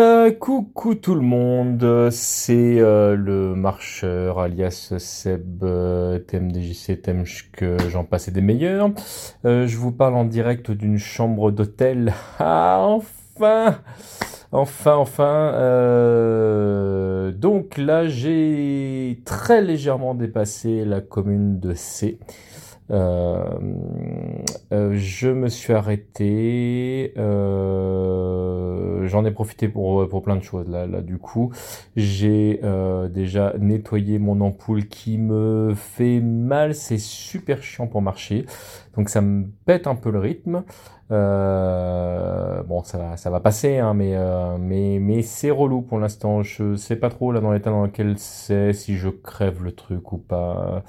[0.00, 7.00] Euh, coucou tout le monde, c'est euh, le marcheur alias Seb, euh, TMDJC,
[7.52, 8.90] que j'en passe des meilleurs.
[9.44, 12.12] Euh, je vous parle en direct d'une chambre d'hôtel.
[12.40, 13.78] Ah, enfin
[14.50, 15.52] Enfin, enfin.
[17.36, 22.18] Donc là, j'ai très légèrement dépassé la commune de C.
[22.90, 22.96] Je
[25.28, 27.12] me suis arrêté.
[29.06, 30.68] J'en ai profité pour, pour plein de choses.
[30.68, 31.52] Là, là du coup,
[31.96, 36.74] j'ai euh, déjà nettoyé mon ampoule qui me fait mal.
[36.74, 38.46] C'est super chiant pour marcher.
[38.96, 40.64] Donc ça me pète un peu le rythme.
[41.10, 45.98] Euh, bon, ça va, ça va passer, hein, mais, euh, mais, mais c'est relou pour
[45.98, 46.42] l'instant.
[46.42, 50.12] Je sais pas trop là dans l'état dans lequel c'est, si je crève le truc
[50.12, 50.82] ou pas.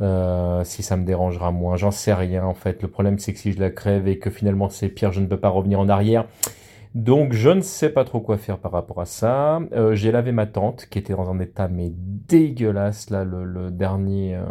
[0.00, 2.82] Euh, si ça me dérangera moins, j'en sais rien en fait.
[2.82, 5.26] Le problème c'est que si je la crève et que finalement c'est pire, je ne
[5.26, 6.26] peux pas revenir en arrière.
[6.94, 9.60] Donc je ne sais pas trop quoi faire par rapport à ça.
[9.72, 13.70] Euh, j'ai lavé ma tente qui était dans un état mais dégueulasse là le, le
[13.70, 14.36] dernier.
[14.36, 14.44] Euh,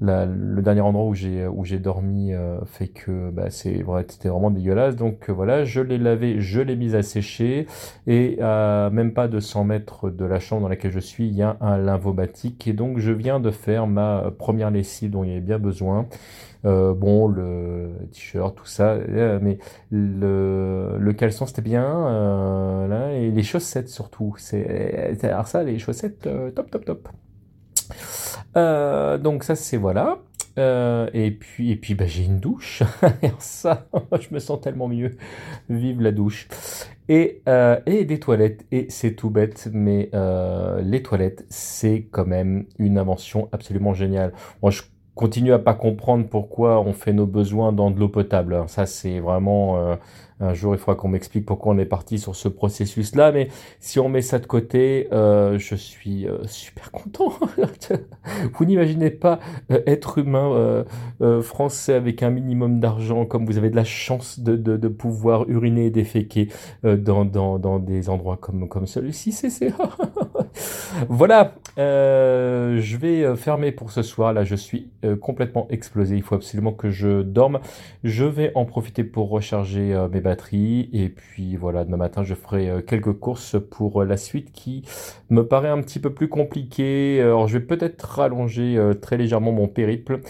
[0.00, 4.96] le dernier endroit où j'ai dormi euh, fait que bah, c'est vrai c'était vraiment dégueulasse.
[4.96, 7.66] Donc euh, voilà je l'ai lavé je l'ai mise à sécher.
[8.06, 11.34] Et à même pas de 100 mètres de la chambre dans laquelle je suis il
[11.34, 15.30] y a un lymvomatique et donc je viens de faire ma première lessive dont il
[15.30, 16.06] y avait bien besoin.
[16.64, 18.92] Euh, bon le t-shirt tout ça.
[18.92, 19.58] Euh, mais
[19.90, 23.12] le, le caleçon c'était bien là.
[23.14, 24.34] Et les chaussettes surtout.
[24.38, 27.08] C'est alors ça les chaussettes top top top
[28.56, 30.18] euh, donc ça c'est voilà.
[30.58, 32.82] Euh, et puis et puis bah, j'ai une douche.
[33.38, 33.86] ça,
[34.20, 35.16] je me sens tellement mieux.
[35.68, 36.48] Vive la douche.
[37.08, 38.66] Et euh, et des toilettes.
[38.72, 44.32] Et c'est tout bête, mais euh, les toilettes c'est quand même une invention absolument géniale.
[45.18, 48.64] Continue à pas comprendre pourquoi on fait nos besoins dans de l'eau potable.
[48.68, 49.96] Ça c'est vraiment euh,
[50.40, 53.32] un jour, il faudra qu'on m'explique pourquoi on est parti sur ce processus-là.
[53.32, 53.48] Mais
[53.80, 57.32] si on met ça de côté, euh, je suis euh, super content.
[58.54, 59.40] vous n'imaginez pas
[59.72, 60.84] euh, être humain euh,
[61.22, 64.88] euh, français avec un minimum d'argent, comme vous avez de la chance de, de, de
[64.88, 66.48] pouvoir uriner et déféquer
[66.84, 69.32] dans, dans, dans des endroits comme, comme celui-ci.
[69.32, 69.72] C'est,
[71.08, 74.32] voilà, je vais fermer pour ce soir.
[74.32, 74.90] Là, je suis
[75.20, 76.16] complètement explosé.
[76.16, 77.60] Il faut absolument que je dorme.
[78.04, 80.88] Je vais en profiter pour recharger mes batterie.
[80.92, 84.82] Et puis voilà, demain matin, je ferai euh, quelques courses pour euh, la suite qui
[85.30, 87.20] me paraît un petit peu plus compliquée.
[87.20, 90.20] Alors je vais peut-être rallonger euh, très légèrement mon périple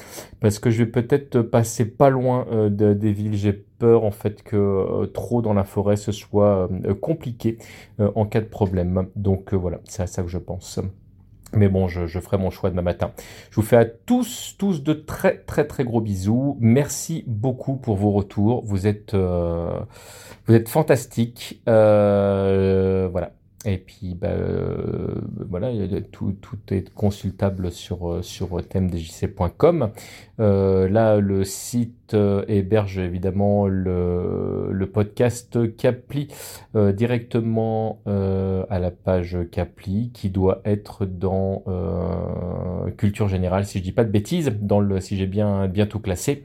[0.41, 3.37] parce que je vais peut-être passer pas loin de, des villes.
[3.37, 6.69] J'ai peur en fait que trop dans la forêt ce soit
[7.01, 7.59] compliqué
[7.99, 9.09] en cas de problème.
[9.17, 10.81] Donc voilà, c'est à ça que je pense.
[11.55, 13.13] Mais bon, je, ferai mon choix demain matin.
[13.51, 16.57] Je vous fais à tous, tous de très, très, très gros bisous.
[16.61, 18.65] Merci beaucoup pour vos retours.
[18.65, 19.81] Vous êtes, euh,
[20.47, 21.63] vous êtes fantastiques.
[21.69, 23.33] Euh, voilà.
[23.65, 25.15] Et puis, bah, euh,
[25.59, 26.35] voilà, tout,
[26.71, 29.91] est consultable sur, euh, sur thèmedjc.com.
[30.41, 36.29] Euh, là, le site euh, héberge évidemment le, podcast Capli
[36.75, 41.63] directement à la page Capli qui doit être dans
[42.97, 46.01] Culture Générale, si je dis pas de bêtises, dans le, si j'ai bien, bien tout
[46.01, 46.45] classé.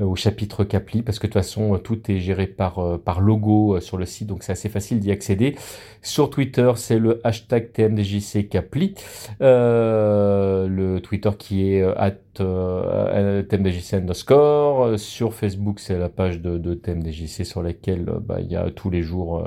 [0.00, 2.98] Euh, au chapitre Capli parce que de toute façon euh, tout est géré par euh,
[2.98, 5.56] par logo sur le site donc c'est assez facile d'y accéder.
[6.02, 8.94] Sur Twitter c'est le hashtag TMDJC Capli,
[9.42, 14.98] euh, le Twitter qui est at euh, TMDJC underscore.
[14.98, 18.90] Sur Facebook c'est la page de, de TMDJC sur laquelle bah, il y a tous
[18.90, 19.44] les jours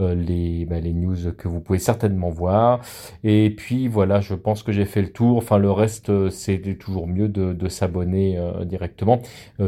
[0.00, 2.80] euh, les bah, les news que vous pouvez certainement voir.
[3.22, 5.36] Et puis voilà je pense que j'ai fait le tour.
[5.36, 9.22] Enfin le reste c'est toujours mieux de, de s'abonner directement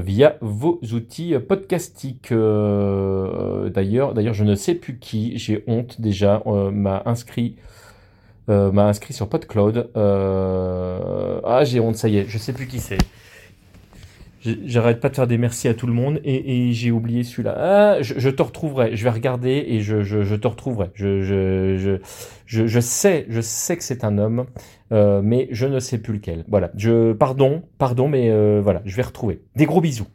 [0.08, 2.32] via vos outils podcastiques.
[2.32, 7.56] Euh, d'ailleurs, d'ailleurs, je ne sais plus qui, j'ai honte déjà, euh, m'a inscrit.
[8.48, 9.91] Euh, m'a inscrit sur PodCloud.
[9.96, 12.96] Euh, ah, j'ai honte, ça y est, je sais plus qui c'est.
[14.44, 17.54] J'arrête pas de faire des merci à tout le monde et, et j'ai oublié celui-là.
[17.56, 18.97] Ah, je, je, te retrouverai.
[18.97, 20.90] Je vais regarder et je, je, je te retrouverai.
[20.94, 21.20] Je,
[22.46, 24.46] je, sais, je sais que c'est un homme,
[24.93, 26.44] euh, mais je ne sais plus lequel.
[26.49, 26.70] Voilà.
[26.76, 29.40] Je, pardon, pardon, mais euh, voilà, je vais retrouver.
[29.56, 30.06] Des gros bisous.